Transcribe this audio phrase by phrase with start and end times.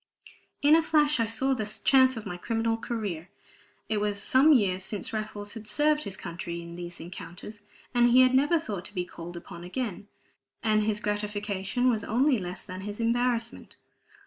[0.63, 3.29] In a flash I saw the chance of my criminal career.
[3.87, 7.61] It was some years since Raffles had served his country in these encounters;
[7.93, 10.07] he had never thought to be called upon again,
[10.63, 13.75] and his gratification was only less than his embarrassment.